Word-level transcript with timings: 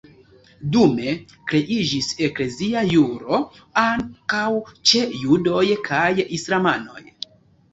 Dume 0.75 1.11
kreiĝis 1.51 2.07
eklezia 2.27 2.83
juro 2.93 3.41
ankaŭ 3.83 4.49
ĉe 4.93 5.05
judoj 5.27 5.63
kaj 5.91 6.11
islamanoj. 6.41 7.07